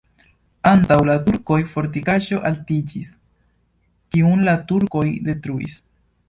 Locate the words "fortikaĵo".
1.73-2.39